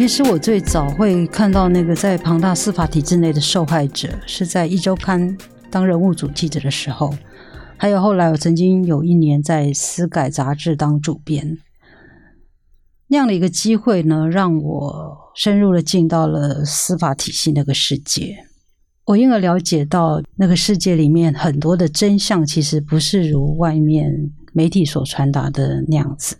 [0.00, 5.36] 其实我最早会看到那个在庞大司法体制内的受害者，是在一周刊
[5.70, 7.14] 当人物组记者的时候，
[7.76, 11.58] 还有后来我曾经有一年在司改杂志当主编，
[13.08, 18.38] 那样的一个机会呢，让我深入的进到了司法体系那个世界。
[19.04, 24.10] 我因而了解到，那个世界里面很多的真相，其实不是如外面
[24.54, 26.38] 媒体所传达的那样子。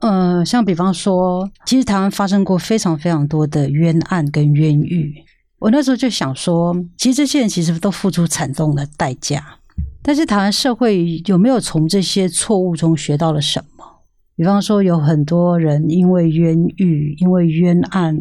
[0.00, 5.14] 呃，像比方说，其实台湾发生过非常非常多的冤案跟冤狱。
[5.58, 9.58] 我那时候就想说，其实这些人其实都付出惨重的代价。
[10.02, 13.84] 但是台湾社会有没有从这些错误中学到了什么？
[14.34, 18.18] 比方说，有很多人因为冤狱、因为冤案，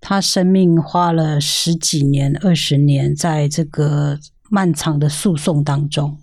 [0.00, 4.16] 他生命花了十几年、二十年，在这个
[4.48, 6.16] 漫长的诉讼当中。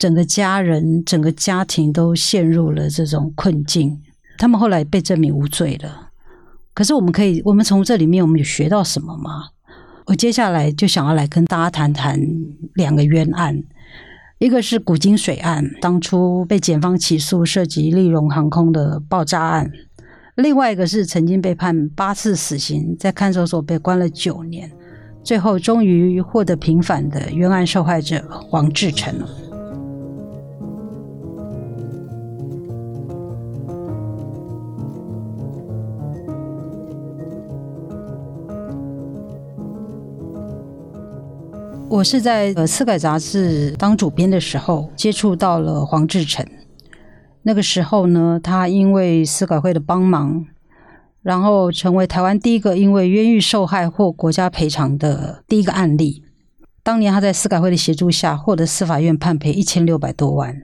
[0.00, 4.00] 整个家人、整个家庭都陷入了这种困境。
[4.38, 6.08] 他们后来被证明无罪了。
[6.72, 9.48] 可是，我们可以，我们从这里面，我们有学到什么吗？
[10.06, 12.18] 我接下来就想要来跟大家谈谈
[12.72, 13.62] 两个冤案，
[14.38, 19.66] 一个是古今水案，当初被检方起诉涉及利荣航空的爆炸案；
[20.36, 24.72] 另外一个是曾经被判八次死刑，在看守所被关了九年，
[25.22, 29.14] 最后终于获得平反的冤案受害者黄志成。
[41.90, 46.46] 我是在呃《司改》杂志当主编的时候接触到了黄志成。
[47.42, 50.46] 那个时候呢，他因为司改会的帮忙，
[51.20, 56.22] 然后成为台湾第一个因为冤狱受害获国家赔偿的第一个案例。
[56.84, 60.54] 当年他在司改会的协助下，获得司法院判赔一千六百多万。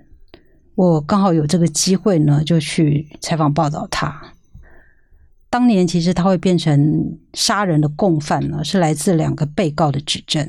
[0.77, 4.35] 我刚好有这个机会呢，就去采访报道他。
[5.51, 10.49] 当年其实他会变成杀人的共犯呢，是来自两个被告的指证。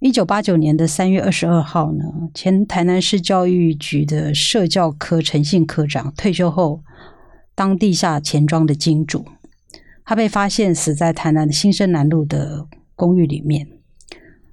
[0.00, 6.82] 一九八九年的三月二十二号呢，前台南市教育局的社教科陈姓科长退休后，
[7.54, 9.26] 当地下钱庄的金主，
[10.06, 12.66] 他被发现死在台南的新生南路的
[12.96, 13.68] 公寓里面。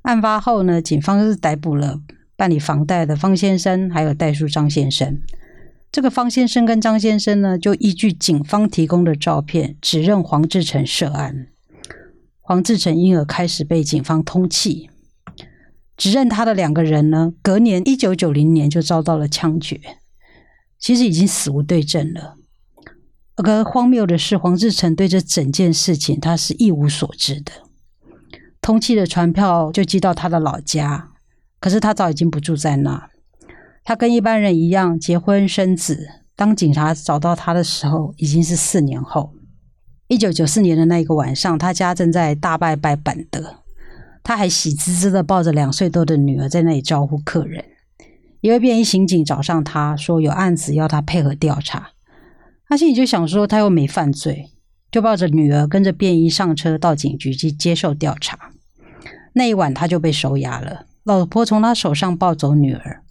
[0.01, 2.01] 案发后呢，警方是逮捕了
[2.35, 5.17] 办理房贷的方先生，还有代书张先生。
[5.89, 11.47] 这个方先生跟张先生呢，就依据警方提供的照片，指认黄志成涉案。
[12.41, 14.89] 黄志成因而开始被警方通缉。
[15.97, 19.81] 指认他的两个人呢，隔年一九九零年就遭到了枪决，
[20.79, 22.35] 其实已经死无对证了。
[23.35, 27.51] 而荒谬的是，黄志成对这整件事情他是一无所知的。
[28.61, 31.09] 通缉的传票就寄到他的老家，
[31.59, 33.09] 可是他早已经不住在那。
[33.83, 36.07] 他跟一般人一样结婚生子。
[36.35, 39.33] 当警察找到他的时候，已经是四年后，
[40.07, 43.63] 一九九四年的那一个晚上，他家正在大拜拜板德。
[44.27, 47.63] 他还喜滋滋的抱着两岁多的女儿在那里招呼客人。
[48.41, 51.91] 一位便衣刑警找上他说有案子要他配合调查。
[52.67, 54.49] 他心里就想说他又没犯罪，
[54.91, 58.51] 就抱着女儿跟着便衣上车到警局去接受调查。
[59.31, 63.03] 那一晚他就被收押了，老婆从他手上抱走女儿。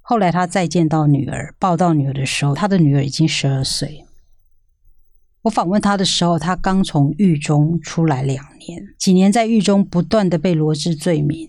[0.00, 4.05] 后来他再见到女儿，抱到女儿的时候，他的女儿已经十二岁。
[5.46, 11.48] 我访问他的时候，他刚从狱中出来两年，几年在狱中不断的被罗织罪名，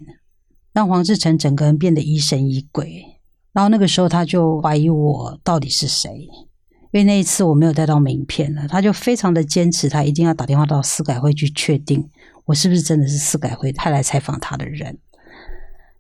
[0.71, 3.03] 让黄志成整个人变得疑神疑鬼。
[3.53, 6.11] 然后那个时候他就怀疑我到底是谁，
[6.91, 12.07] 因为那一次我没有带到名片了，他就非常的坚持，他一定要打电话到司改会去确定
[12.45, 14.99] 我是不是真的是司改会派来采访他的人。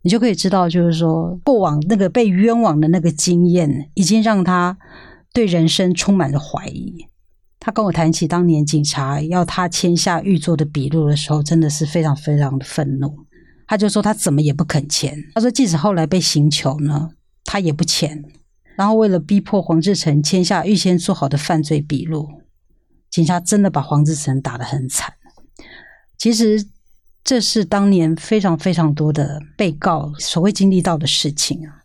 [0.03, 4.77] 你就可以知道，就是说过往那个被冤枉的那个经验，已经让他
[5.33, 7.07] 对人生充满了怀疑。
[7.67, 13.13] 他跟我谈起当年警察要他签下预作的笔录的时候，真的是非常非常的愤怒。
[13.67, 15.21] 他就说他怎么也不肯签。
[15.35, 17.09] 他说即使后来被刑求呢，
[17.43, 18.23] 他也不签。
[18.77, 22.29] 然后为了逼迫黄志成签下预先做好的犯罪笔录，
[23.09, 25.13] 警察真的把黄志成打得很惨。
[26.17, 26.65] 其实
[27.21, 31.76] 这是当年非常非常多的被告所会经历到的事情啊。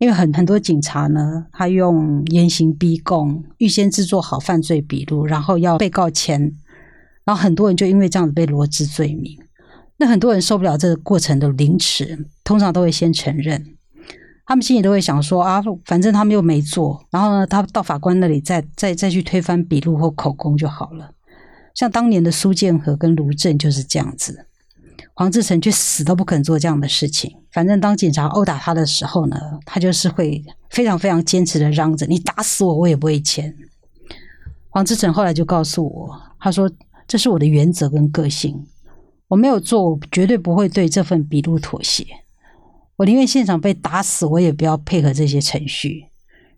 [0.00, 6.40] 因为很很多警察呢，他用严刑逼供，预先制作好犯罪笔录，然后要被告签，
[7.22, 9.36] 然后很多人就因为这样子被罗织罪名。
[9.98, 13.62] 那很多人受不了这个过程的凌迟，通常都会先承认，
[14.46, 21.10] 他们心里都会想说啊，反正他们又没做，然后呢，他到法官那里再再再去推翻笔录或口供就好了。
[21.74, 24.46] 像当年的苏建和跟卢正就是这样子。
[25.20, 27.36] 黄志成却死都不肯做这样的事情。
[27.52, 29.36] 反正当警察殴打他的时候呢，
[29.66, 33.54] 他就是会非常非常坚持的嚷着：“你打死我，我也不会签。”
[34.70, 36.72] 黄志成后来就告诉我，他说
[37.06, 38.66] ：“这是我的原则跟个性，
[39.28, 42.06] 我没有做，我绝对不会对这份笔录妥协。
[42.96, 46.06] 我宁愿现场被打死，我也不要配合这些程序。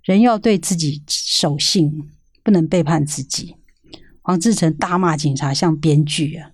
[0.05, 2.09] 人要对自己守信，
[2.45, 3.57] 不能背叛自己。”
[4.23, 6.53] 黄志成大骂警察像编剧啊！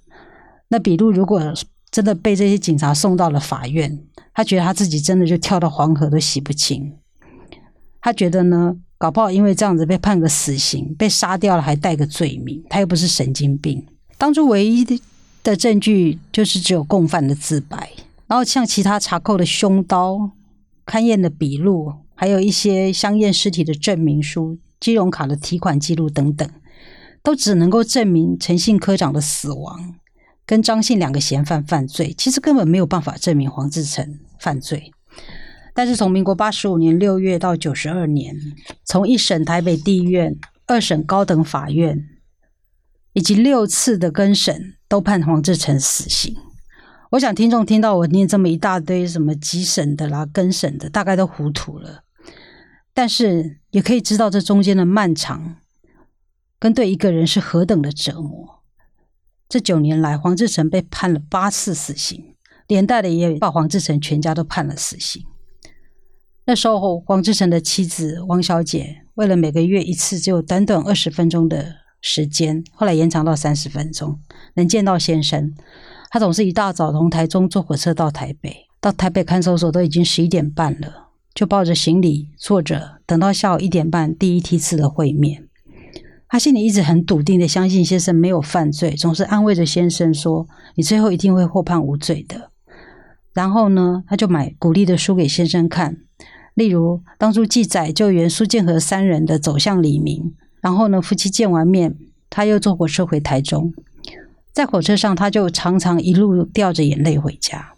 [0.68, 1.52] 那笔录如果
[1.90, 3.98] 真的被这些警察送到了法院，
[4.34, 6.94] 他觉得他自己真的就跳到黄河都洗不清。
[8.00, 8.76] 他觉得呢？
[8.96, 13.86] 搞不好因为这样子被判个死刑，被杀掉了还带个罪名，他又不是神经病。
[14.16, 15.00] 当初唯一的
[15.44, 17.90] 的证据就是只有共犯的自白，
[18.26, 20.32] 然后像其他查扣的凶刀、
[20.84, 26.50] 勘验的笔录，还有一些相验尸体的证明书、金融卡的提款记录等等，
[27.22, 29.94] 都只能够证明陈姓科长的死亡
[30.48, 34.90] 跟张姓两个嫌犯犯罪，其实根本没有办法证明黄志成犯罪。
[35.74, 38.34] 但是从民国八十五年六月到九十二年，
[38.82, 40.34] 从一审台北地院、
[40.66, 42.02] 二审高等法院，
[43.12, 46.34] 以及六次的更审，都判黄志成死刑。
[47.10, 52.04] 我想听众听到我念这么一大堆什么几审的啦、更审的，大概都糊涂了。
[52.94, 55.56] 但是也可以知道这中间的漫长，
[56.58, 58.57] 跟对一个人是何等的折磨。
[59.48, 62.34] 这九年来，黄志成被判了八次死刑，
[62.66, 65.24] 连带的也把黄志成全家都判了死刑。
[66.44, 74.20] 那时候，黄志成的妻子王小姐为了每个月一次只有短短二十分钟的时间，后来延长到三十分钟，
[74.54, 75.54] 能见到先生。
[76.10, 85.47] 她总是一大早从台中坐火车到台北，到台北看守所都已经十一点半了，就抱着行李坐着，等到下午一点半第一梯次的会面。
[86.30, 90.46] 他心里一直很笃定的相信先生没有犯罪，总是安慰着先生说
[90.76, 92.50] ：“你最后一定会获判无罪的。”
[93.32, 95.96] 然后呢，他就买鼓励的书给先生看。
[96.54, 101.96] 例如，当初记载救援苏建和三人的走向黎明，然后呢，夫妻见完面，
[102.28, 103.72] 他又坐火车回台中，
[104.52, 107.74] 在火车上，他就常常一路掉着眼泪回家。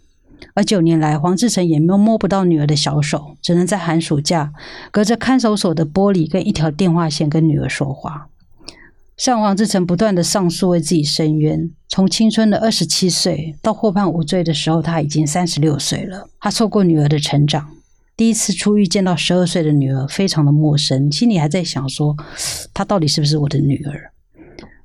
[0.54, 4.52] 而九年来，黄志成也摸摸不到女儿的小手，只能在寒暑假
[4.90, 8.28] 隔着看守所的玻璃跟一条电话线跟女儿说话。
[9.20, 17.68] 像黄志成不断的上诉为自己申冤，从青春的二十七岁到获判无罪的时候，他已经三十六岁了，他错过女儿的成长。
[18.16, 22.16] 第一次出狱见到十二岁的女儿，非常的陌生，心里还在想说，
[22.72, 24.10] 她到底是不是我的女儿？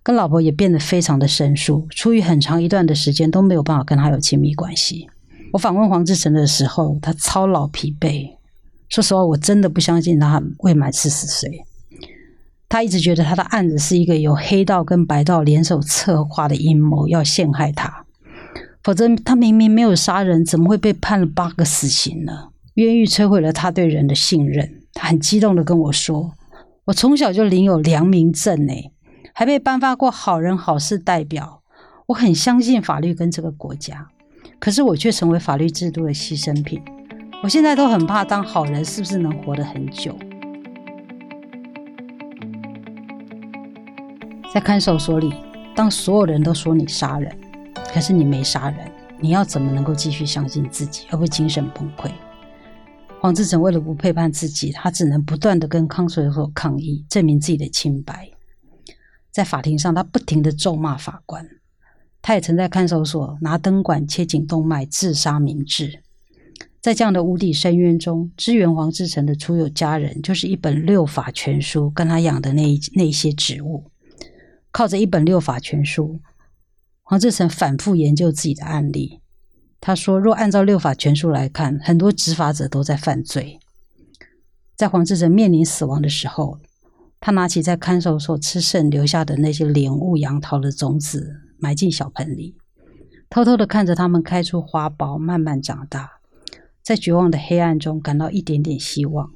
[0.03, 5.07] 跟老婆也变得非常的生疏，出狱很长一段的时间都没有办法跟他有亲密关系。
[5.53, 8.31] 我访问黄志成的时候，他操劳疲惫。
[8.89, 11.63] 说实话，我真的不相信他未满四十岁。
[12.67, 18.05] 他一直觉得他的案子是一个由黑道跟白道联手策划的阴谋，要陷害他。
[18.83, 22.49] 否则，他明明没有杀人，怎么会被判了八个死刑呢？
[22.75, 26.33] 冤狱摧毁了他对人的信任，他很激动的跟我说
[26.85, 28.91] ：“我从小就领有良民证，诶，
[29.33, 31.61] 还被颁发过好人好事代表。
[32.07, 34.07] 我很相信法律跟这个国家，
[34.59, 36.79] 可是我却成为法律制度的牺牲品。
[37.41, 40.15] 我现在都很怕当好人是不是能活得很久？
[44.55, 45.33] 在看守所里，
[45.75, 47.29] 当所有人都说你杀人，
[47.93, 52.09] 可是你没杀人，你要怎么能够继续相信自己，而不精神崩溃？”
[53.19, 58.29] 黄志成为了不背叛自己，他只能不断的跟康水所抗议，证明自己的清白。
[59.29, 61.45] 在法庭上，他不停的咒骂法官。
[62.21, 66.01] 他也曾在看守所拿灯管切颈动脉，自杀明志。
[66.79, 73.91] 在这样的无底深渊中，支援黄志成的初有家人，就是一本六法全书跟他养的那一那些植物。
[74.75, 76.19] 靠着一本六法全书，
[77.01, 79.21] 黄志成反复研究自己的案例。
[79.79, 83.57] 他说：“若按照六法全书来看，很多执法者都在犯罪。
[84.75, 86.59] 在黄志成面临死亡的时候，
[87.21, 92.57] 他拿起在看守所吃剩留下的那些莲雾、杨桃的种子，埋进小盆里，
[93.29, 96.19] 偷偷的看着它们开出花苞，慢慢长大。
[96.83, 99.31] 在绝望的黑暗中，感到一点点希望。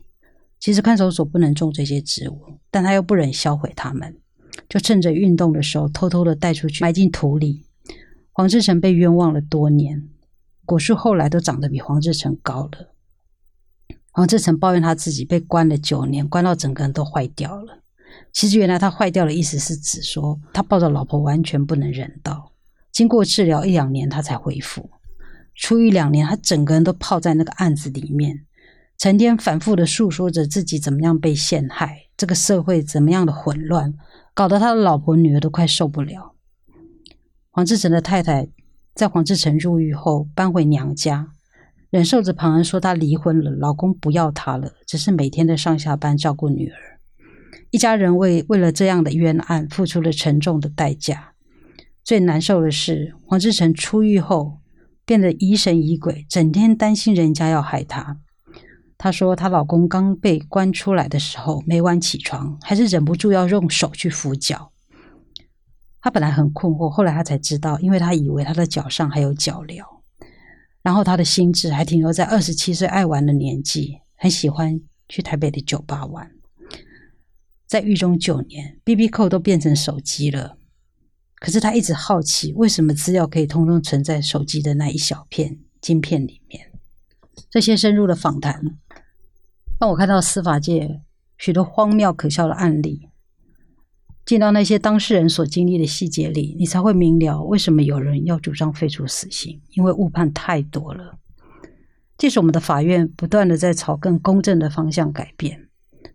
[0.60, 4.17] 其实看守所不能种这些植物，但他又不忍销毁它们，
[4.67, 7.65] 就趁着运动的时候，偷偷的带出去埋进土里。
[8.31, 10.09] 黄志成被冤枉了多年。”
[10.65, 12.93] 果树后来都长得比黄志成高了。
[14.11, 17.79] 黄志成抱怨他自己被关了九年，关到整个人都坏掉了。
[18.31, 22.51] 其实原来他坏掉的意思是指说他抱着老婆完全不能人道。
[22.91, 24.89] 经过治疗一两年，他才恢复。
[25.55, 28.45] 出狱两年，他整个人都泡在那个案子里面，
[28.97, 33.93] 成天反复的诉说着自己怎么样被陷害，这个社会怎么样的混乱，
[34.39, 36.34] 搞得他的老婆女儿都快受不了。
[37.50, 38.48] 黄志成的太太。
[38.96, 41.34] 在黄志成入狱后，搬回娘家，
[41.89, 46.77] 忍受着旁人说她离婚了，老公不要她了，只是每天的上下班照顾女儿。
[47.69, 51.34] 一家人为为了这样的冤案付出了沉重的代价。
[52.01, 54.60] 最难受的是，黄志成出狱后
[55.05, 58.19] 变得疑神疑鬼，整天担心人家要害他。
[59.00, 64.74] 她说，她老公刚被关出来的时候，每晚起床还是忍不住要用手去扶脚。
[66.01, 69.82] 她本来很困惑，后来她才知道，因为她以为她的脚上还有脚镣。
[70.82, 76.29] 然后她的心智还停留在二十七岁爱玩的年纪，很喜欢去台北的酒吧玩。
[77.65, 80.58] 在狱中九年，B B 扣都变成手机了。
[81.36, 86.65] 可是他一直好奇，为什么资料可以通通存在手机的那一小片晶片里面？
[87.50, 88.77] 这些深入的访谈，
[89.79, 91.01] 让我看到司法界
[91.38, 93.07] 许多荒谬可笑的案例。
[94.25, 101.17] 进到那些当事人所经历的细节里，你才会明了为什么有人要主张废除死刑，因为误判太多了。
[102.17, 105.69] 即使我们的法院不断的在朝更公正的方向改变，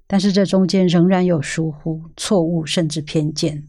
[0.06, 3.64] 但是这中间仍然有疏忽、错误，甚至偏见。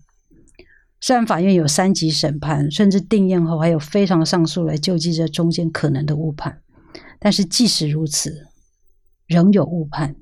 [1.00, 6.62] 虽然法院有三级审判，甚至定验后还有非常上诉来救济这中间可能的误判，
[7.18, 8.46] 但是即使如此，
[9.27, 10.15] 仍有误判。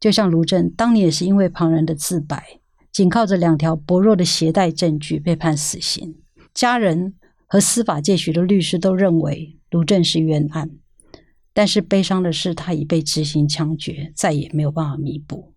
[0.00, 2.60] 就像卢正当年也是因为旁人的自白，
[2.92, 6.16] 仅靠着两条薄弱的携带证据被判死刑。
[6.54, 7.14] 家人
[7.46, 10.70] 和司法界许多律师都认为卢正是冤案，
[11.52, 15.52] 但是悲伤的是他已被执行枪决，再也没有办法弥补。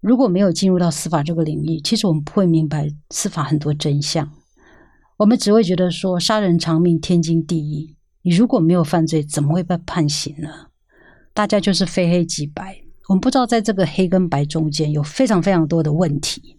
[0.00, 4.30] 如果没有进入到司法这个领域，其实我们不会明白司法很多真相。
[5.16, 7.96] 我们只会觉得说杀人偿命天经地义。
[8.22, 10.68] 你如果没有犯罪，怎么会被判刑呢？
[11.38, 12.76] 大家就是非黑即白。
[13.06, 16.56] 我们不知道在这个黑跟白中间有非常非常多的问题。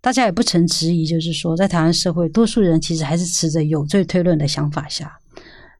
[0.00, 5.18] 大家也不曾质疑，就是说在台湾社会，多数人其实还是持着有罪推论的想法下，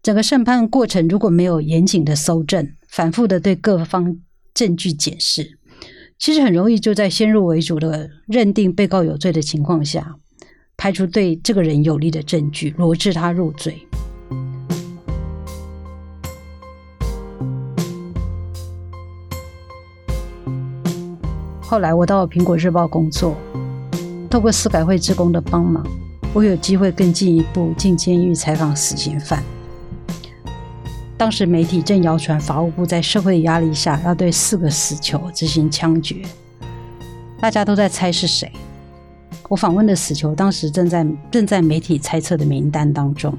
[0.02, 4.18] 整个审判过程如果没有严谨的搜证，反复的对各方
[4.52, 5.58] 证据检视。
[6.18, 10.14] 其实很容易就在先入为主的认定被告有罪的情况下，
[10.76, 13.78] 排除对这个人有利的证据，罗致他入罪。
[21.68, 23.36] 后来我到了苹果日报工作，
[24.30, 25.84] 透过司改会职工的帮忙，
[26.32, 29.42] 我有机会更进一步进监狱采访死刑犯。
[31.18, 36.22] 当时媒体正谣传法务部在社会压力下要对四个死囚执行枪决，
[37.40, 38.52] 大家都在猜是谁。
[39.48, 43.36] 我访问的死囚当时正在正在媒体猜测的名单当中。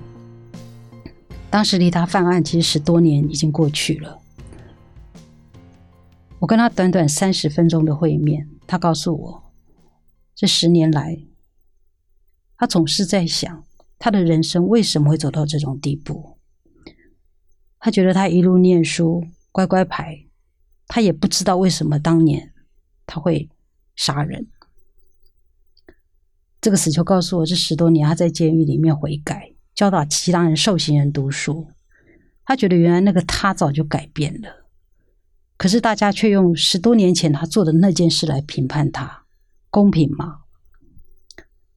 [1.49, 4.19] 当时离他犯案其实十多年已经过去了。
[6.39, 9.53] 我跟他短短三十分钟的会面，他告诉我，
[10.35, 11.17] 这十年来，
[12.57, 13.65] 他总是在想
[13.97, 16.37] 他的人生为什么会走到这种地步。
[17.79, 20.25] 他觉得他一路念书乖乖牌，
[20.87, 22.53] 他也不知道为什么当年
[23.07, 23.49] 他会
[23.95, 24.47] 杀人。
[26.61, 31.67] 这个死囚告诉我，这十多年他在监狱里面悔改，教导其他人受刑人读书。
[32.45, 34.66] 他觉得原来那个他早就改变了，
[35.57, 39.23] 可是大家却用十多年前他做的那件事来评判他，
[39.69, 40.41] 公平吗？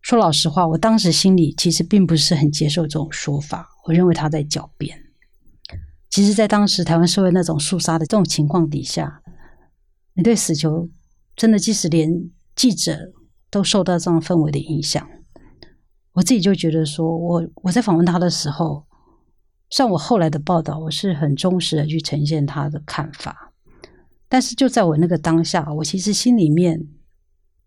[0.03, 5.07] 说老实话，我当时心里其实并不是很接受这种说法，我认为他在狡辩。
[6.09, 9.23] 其实，在当时台湾社会那种肃杀的这种情况底下，
[10.15, 10.89] 你对死囚
[11.37, 13.13] 真的，即使连记者
[13.51, 15.09] 都受到这样氛围的影响，
[16.13, 18.87] 我自己就觉得说，我我在访问他的时候，
[19.69, 23.50] 像我后来的报道，我是很忠实的去呈现他的看法，
[24.31, 26.87] 但是就在我那个当下，我其实心里面，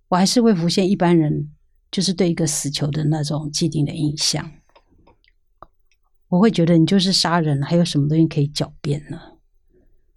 [0.07, 1.51] 我还是会浮现一般人
[1.91, 4.49] 就是对一个死囚的那种既定的印象。
[6.29, 9.19] 我会觉得你就是杀人，还有什么东西可以狡辩呢？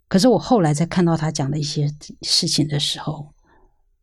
[0.07, 3.35] 可是我后来在看到他讲的一些事情的时候，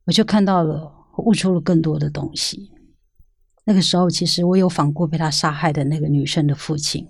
[0.03, 2.71] 我就看到了，悟出了更多的东西。
[3.63, 7.07] 那个时候，其实我有访过被他杀害的那个女生的父亲。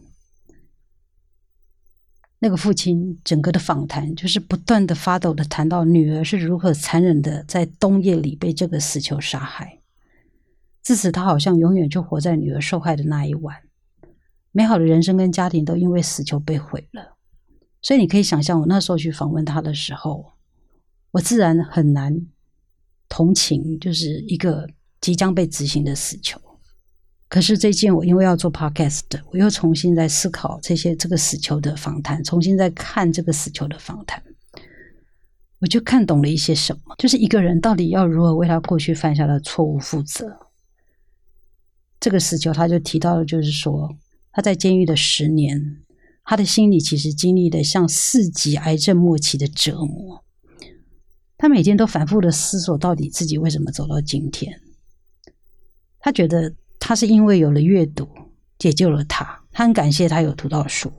[2.43, 9.79] 那个父亲整个的访谈就是不断的发抖的谈到女儿是如何残忍的在冬夜里被这个死囚杀害，
[10.81, 13.55] 自此他好像永远就活在女儿受害的那一晚。
[14.51, 17.15] 美好的人生跟家庭都因为死囚被毁了，
[17.81, 20.33] 所以你可以想象，我那时候去访问他的时候，
[21.11, 22.27] 我自然很难
[23.07, 24.67] 同情，就是一个
[24.99, 26.41] 即将被执行的死囚。
[27.33, 34.21] 可是最近我因为要做 podcast，我又重新在思考这些这个死囚的访谈，重新在看这个死囚的访谈，
[35.57, 40.31] 我就看懂了一些什么，就是一个人到底要如何为他过去犯下的错误负责。
[41.99, 43.97] 这个死囚他就提到了，就是说。
[44.31, 45.77] 他在监狱的十年，
[46.23, 50.23] 他的心里其实经历了像四级癌症末期的折磨。
[51.35, 54.61] 他每天都反复的思索，到底自己为什么走到今天。
[55.99, 56.53] 他觉得
[56.85, 58.05] 他是因为有了阅读
[58.59, 60.91] 解救了他，他很感谢他有读到书，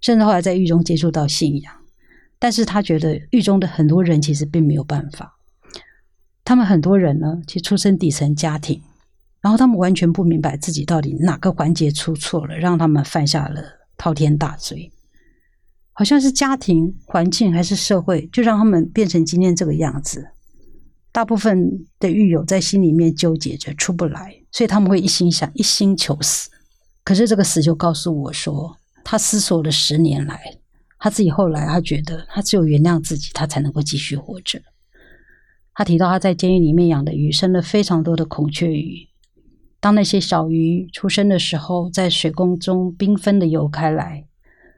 [0.00, 1.72] 甚至后来在狱中接触到信仰。
[2.40, 5.38] 但是他觉得狱中的很多人其实并没有办法，
[6.44, 8.82] 他们很多人呢，其实出身底层家庭，
[9.40, 13.62] 然后他们完全不明白自己到底哪个环节出错了，让他们犯下了
[13.96, 14.90] 滔天大罪。
[15.92, 20.32] 好像是家庭环境还是社会，就让他们变成今天这个样子。
[21.12, 26.50] 大部分的狱友在心里面纠结着出不来，所以他们会一心想一心求死。
[27.02, 30.40] 可是这个死就告诉我说，他思索了十年来，
[30.98, 34.62] 他自己后来他觉得，他只有原谅自己，他才能够继续活着。
[35.74, 39.08] 他提到他在监狱里面养的鱼生了非常多的孔雀鱼，
[39.80, 44.26] 当那些小鱼出生的时候，在水宫中缤纷的游开来。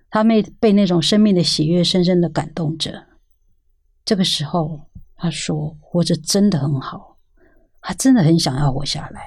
[0.08, 3.06] 他被被那种生命的喜悦深深的感动着。
[4.04, 4.82] 这个时候，
[5.22, 7.16] 他说：“活着真的很好，
[7.80, 9.20] 他真的很想要活下来，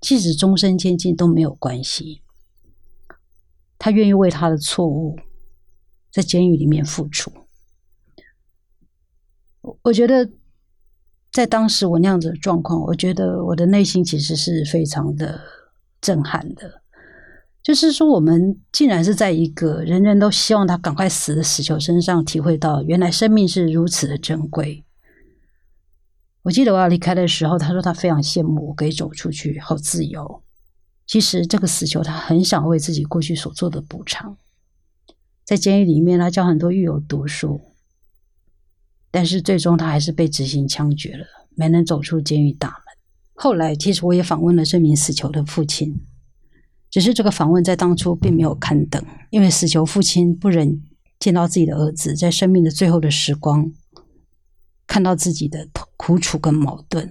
[0.00, 2.22] 即使终身监禁都没有关系。
[3.78, 5.16] 他愿意为他的错误
[6.10, 7.30] 在监狱里面付出。”
[9.82, 10.28] 我觉得，
[11.30, 15.40] 在当时我那样子的状况，我觉得我的内心其实是非常的
[16.00, 16.82] 震撼的。
[17.62, 24.84] 就是说，我们竟然是在一个人人都希望他赶快死的死囚身上，体会到原来生命是如此的珍贵。
[26.42, 30.42] 我记得我要离开的时候，他说他非常羡慕我可以走出去，好自由。
[31.06, 34.36] 其实这个死囚他很想为自己过去所做的补偿。
[35.44, 37.60] 在监狱里面，他教很多狱友读书，
[39.10, 42.78] 但是最终他还是被执行枪决了，没能走出监狱大门。
[43.34, 46.00] 后来，其实我也访问了这名死囚的父亲。
[46.88, 50.82] 只是这个访问在当初并没有刊登，因为死囚父亲不忍
[51.18, 53.72] 见到自己的儿子在生命的最后的时光
[54.86, 55.68] 看到自己的
[56.00, 57.10] 苦楚跟矛盾。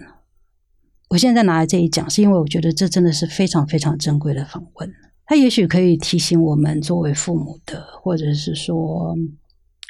[1.09, 4.91] 我现在拿来这一讲，是因为我觉得这真的是非常非常珍贵的访问。
[5.27, 9.15] 他也许可以提醒我们作为父母的，或者是说，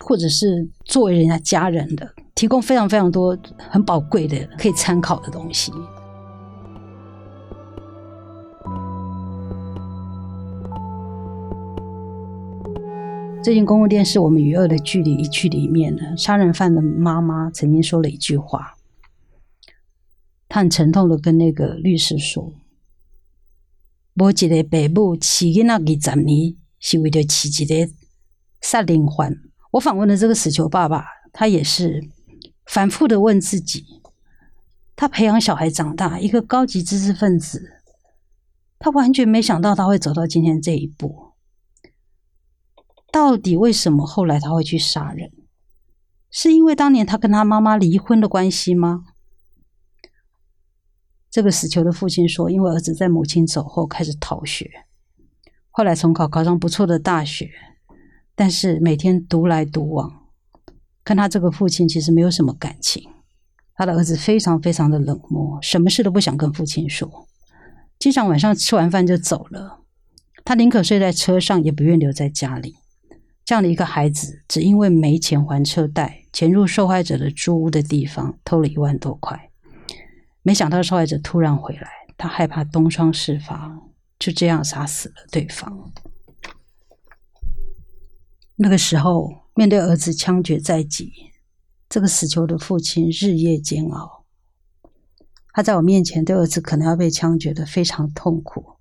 [0.05, 3.38] 或者是作为人家家人的，提供非常非常多
[3.69, 5.71] 很宝贵的可以参考的东西。
[13.41, 18.75] 最近公共电视《我们与恶的距离》一剧里面呢，杀人犯的妈妈曾经说了一句话，
[20.49, 22.51] 他很沉痛的跟那个律师说
[24.15, 25.65] ：“无一个爸母饲囡
[26.01, 27.93] 仔二十年，是为了饲一个
[28.59, 29.38] 杀人犯。”
[29.73, 32.09] 我访问的这个死囚爸爸，他也是
[32.65, 33.85] 反复的问自己：
[34.95, 37.83] 他培养小孩长大，一个高级知识分子，
[38.79, 41.33] 他完全没想到他会走到今天这一步。
[43.12, 45.31] 到底为什么后来他会去杀人？
[46.31, 49.05] 是因为当年他跟他妈妈离婚的关系吗？
[51.32, 54.70] 这个死囚的父亲说，因为儿子在母亲走后开始逃学，
[55.70, 57.52] 后来重考考上不错的大学，
[58.36, 60.12] 但是每天独来独往，
[61.04, 63.08] 跟他这个父亲其实没有什么感情。
[63.76, 67.28] 他的儿子非常非常的冷漠，什么事都不想跟父亲说，
[67.98, 69.80] 经常晚上吃完饭就走了。
[70.44, 72.76] 他宁可睡在车上，也不愿留在家里。
[73.46, 79.48] 这样的一个孩子，只因为没钱还车贷，潜入受害者的租屋的地方偷了一万多块，
[80.41, 83.82] 没想到受害者突然回来，他害怕东窗事发，
[84.17, 85.91] 就这样杀死了对方。
[88.56, 91.12] 那个时候，面对儿子枪决在即，
[91.88, 94.25] 这个死囚的父亲日夜煎熬。
[95.54, 98.78] 他在我面前对儿子可能要被枪决的非常痛苦，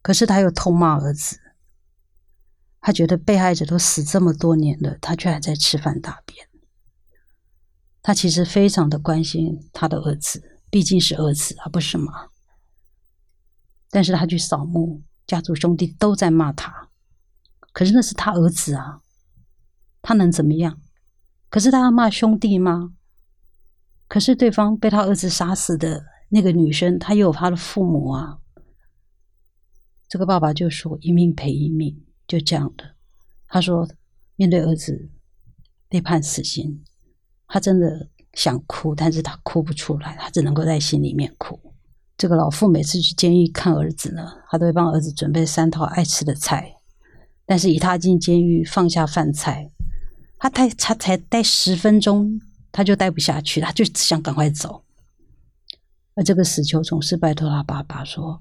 [0.00, 1.38] 可是他又痛骂儿子。
[2.80, 6.48] 他觉得被害者都死这么多年了，他却还在吃饭大便。
[8.02, 12.28] 他其实非常的关心他的儿子，毕竟是儿子，而不是吗？
[13.90, 16.88] 但是他去扫墓，家族兄弟都在骂他。
[17.72, 19.00] 可是那是他儿子啊，
[20.02, 20.80] 他能怎么样？
[21.48, 22.94] 可是他要骂兄弟吗？
[24.08, 28.38] 可是对方被他儿子杀死的那个女生，她也有她的父母啊。
[30.08, 32.94] 这个爸爸就说：“一命赔一命。”就这样的，
[33.48, 33.88] 他说
[34.36, 35.10] 面对儿子
[35.88, 36.82] 被判死刑，
[37.52, 41.60] 他真的想哭，但是他哭不出来，他只能够在心里面哭。
[42.16, 46.76] 这个老父每次去监狱看儿子呢，他都会帮儿子准备三套爱吃的菜，
[47.44, 49.70] 但是一踏进监狱放下饭菜，
[50.38, 52.40] 他待他才待十分钟，
[52.72, 54.84] 他就待不下去，他就只想赶快走。
[56.14, 58.40] 而这个死囚总是拜托他爸爸说：“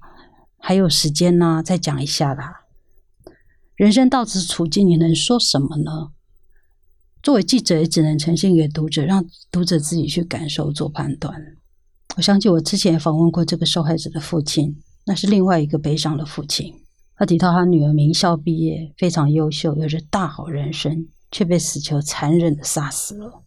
[0.58, 2.62] 还有时间呢，再讲一下啦。”
[3.76, 6.12] 人生到此处境，你能说什么呢？
[7.24, 11.40] 作为记者，也只能呈现给读者，让读者自己去感受、做判断。
[12.18, 16.74] 我想起我之前访问过这个受害者的父亲，那是另外一个悲伤的父亲。
[17.16, 23.44] 他提到他女儿名校毕业，非常优秀，有着大好人生，却被死囚残忍的杀死了。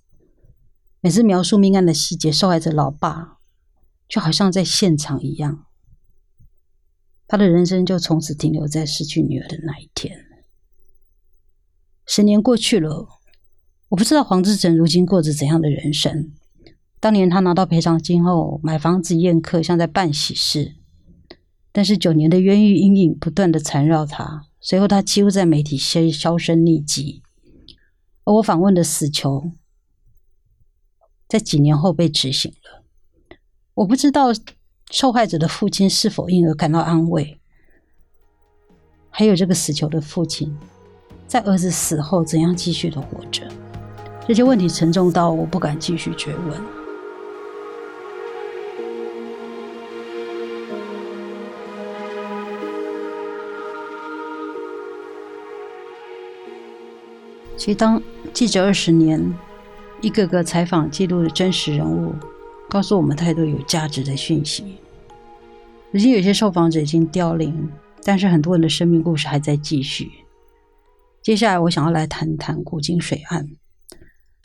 [1.01, 3.39] 每次描述命案的细节，受害者老爸
[4.09, 5.67] 就好像在现场一样，
[7.27, 10.17] 他的人生就从此停留在失去女儿的那一天。
[12.07, 13.09] 十年过去了。
[13.95, 16.33] 我不知道黄志成如今过着怎样的人生。
[16.99, 20.75] 当年他拿到赔偿金后，买房子宴客，像在办喜事。
[21.71, 27.23] 但是九年的冤狱阴影不断的缠绕他，随后他几乎在媒体消销声匿迹。
[28.25, 29.53] 而我访问的死囚，
[31.29, 32.83] 在几年后被执行了。
[33.75, 34.31] 我不知道
[34.91, 37.39] 受害者的父亲是否因而感到安慰，
[39.09, 40.59] 还有这个死囚的父亲，
[41.29, 43.49] 在儿子死后怎样继续的活着。
[44.27, 46.61] 这些问题沉重到我不敢继续追问。
[57.57, 59.35] 其实，当记者二十年，
[60.01, 62.15] 一个个采访记录的真实人物，
[62.69, 64.79] 告诉我们太多有价值的讯息。
[65.91, 67.71] 如今有些受访者已经凋零，
[68.03, 70.11] 但是很多人的生命故事还在继续。
[71.23, 73.49] 接下来，我想要来谈谈古井水案。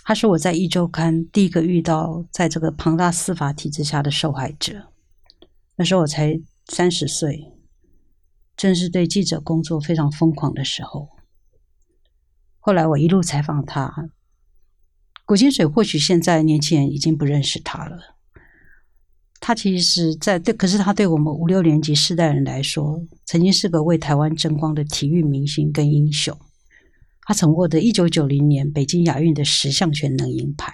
[0.09, 4.87] 他是我在一周刊第一个遇到在这个庞大司法体制下的受害者。
[5.75, 7.53] 那时候我才三十岁，
[8.57, 11.09] 正是对记者工作非常疯狂的时候。
[12.57, 14.09] 后来我一路采访他，
[15.27, 18.17] 古金水或许现在年轻人已经不认识他了。
[19.39, 26.35] 他其实，在对，可是他对我们五六年级世代人来说，曾经是个为台湾争光的体育明星跟英雄。
[27.29, 30.73] 他曾获得一九九零年北京亚运的十项全能银牌。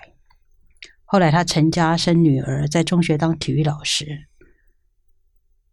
[1.03, 4.29] 后来他成家生女儿，在中学当体育老师。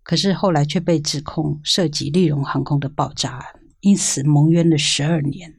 [0.03, 5.55] 可是后来却被指控涉及利荣航空的爆炸案，因此蒙冤了十二年。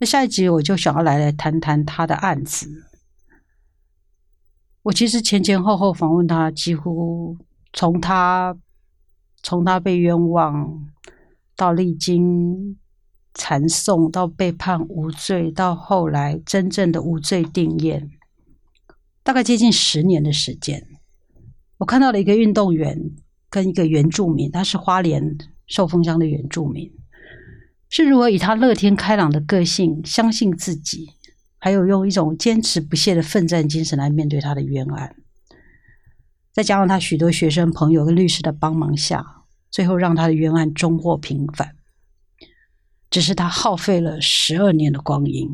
[0.00, 2.88] 那下一集我就想要来来谈谈他的案子。
[4.82, 7.38] 我其实前前后后访问他，几乎
[7.72, 8.58] 从他
[9.40, 10.88] 从他被冤枉
[11.54, 12.76] 到历经。
[13.38, 18.10] 传送到被判无罪，到后来真正的无罪定验，
[19.22, 20.86] 大概接近十年的时间。
[21.76, 22.98] 我看到了一个运动员
[23.50, 26.90] 跟一个原住民，他是花莲寿丰乡的原住民，
[27.90, 31.10] 是如何以他乐天开朗的个性，相信自己，
[31.58, 35.14] 还有用一种坚持不懈的奋战精神来面对他的冤案。
[36.50, 41.75] 再加上他许多学生朋友跟律师的帮忙下，最后让他的冤案终获平反。
[43.16, 45.48] 只是他耗费了十二年的光阴，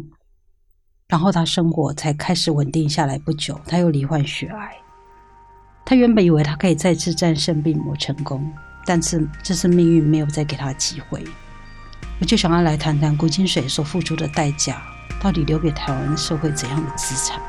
[1.06, 4.76] 然后他生活才开始稳定下来不久，他又罹患血癌。
[5.84, 8.52] 他原本以为他可以再次战胜病魔成功，
[8.84, 11.22] 但是这次命运没有再给他机会。
[12.20, 14.82] 我就想要来谈谈古金水所付出的代价，
[15.20, 17.40] 到底留给台湾社会怎样的资产？